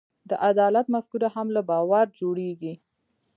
[0.29, 2.73] د عدالت مفکوره هم له باور جوړېږي.